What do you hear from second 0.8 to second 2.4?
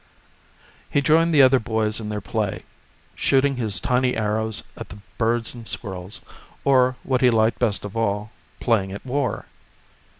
He joined the other boys in their